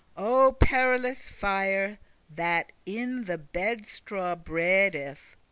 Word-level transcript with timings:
O 0.17 0.53
perilous 0.59 1.29
fire, 1.29 1.99
that 2.27 2.71
in 2.87 3.25
the 3.25 3.37
bedstraw 3.37 4.35
breedeth! 4.35 5.35